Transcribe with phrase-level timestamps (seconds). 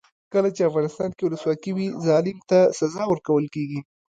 [0.33, 3.79] کله چې افغانستان کې ولسواکي وي ظالم ته سزا ورکول کیږي.